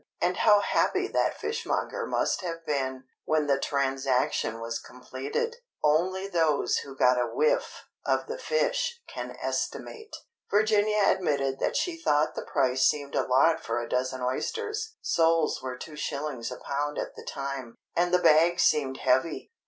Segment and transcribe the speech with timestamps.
[0.19, 6.77] And how happy that fishmonger must have been, when the transaction was completed, only those
[6.79, 10.15] who got a whiff of the fish can estimate.
[10.49, 15.61] Virginia admitted that she thought the price seemed a lot for a dozen oysters (soles
[15.61, 19.51] were two shillings a pound at the time), and the bag seemed heavy.